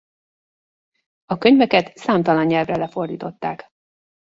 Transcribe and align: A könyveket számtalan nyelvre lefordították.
A 1.25 1.37
könyveket 1.37 1.97
számtalan 1.97 2.45
nyelvre 2.45 2.77
lefordították. 2.77 3.67